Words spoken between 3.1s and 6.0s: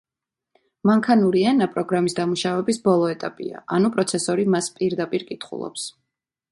ეტაპია, ანუ პროცესორი მას პირდაპირ კითხულობს.